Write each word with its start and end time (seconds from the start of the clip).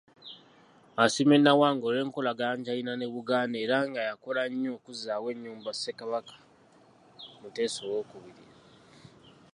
Asiimye 1.03 1.37
Nawangwe 1.39 1.85
olw'enkolagana 1.87 2.61
gy'alina 2.65 2.93
ne 2.97 3.07
Buganda 3.13 3.57
era 3.65 3.77
ng'eyakola 3.87 4.41
nnyo 4.47 4.69
okuzzaawo 4.77 5.27
ennyumba 5.33 5.71
Ssekabaka 5.73 6.35
Muteesa 7.41 7.81
II. 7.97 8.35